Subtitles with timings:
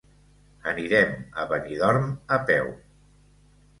[0.71, 1.13] Anirem
[1.43, 2.09] a Benidorm
[2.39, 2.77] a peu.